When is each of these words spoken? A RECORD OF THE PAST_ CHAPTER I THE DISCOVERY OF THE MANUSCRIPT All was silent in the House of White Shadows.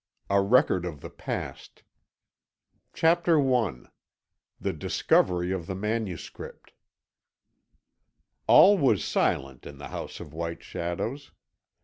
A 0.31 0.41
RECORD 0.41 0.83
OF 0.83 1.01
THE 1.01 1.11
PAST_ 1.11 1.83
CHAPTER 2.91 3.39
I 3.53 3.81
THE 4.59 4.73
DISCOVERY 4.73 5.51
OF 5.51 5.67
THE 5.67 5.75
MANUSCRIPT 5.75 6.71
All 8.47 8.79
was 8.79 9.05
silent 9.05 9.67
in 9.67 9.77
the 9.77 9.89
House 9.89 10.19
of 10.19 10.33
White 10.33 10.63
Shadows. 10.63 11.33